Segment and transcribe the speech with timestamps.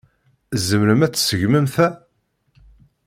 [0.53, 1.87] Tzemrem ad tseggmem ta?